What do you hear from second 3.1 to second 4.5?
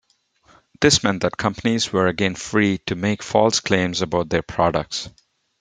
false claims about their